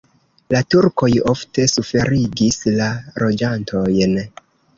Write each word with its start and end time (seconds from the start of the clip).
La 0.53 0.61
turkoj 0.75 1.09
ofte 1.31 1.65
suferigis 1.73 2.59
la 2.81 2.89
loĝantojn. 3.27 4.19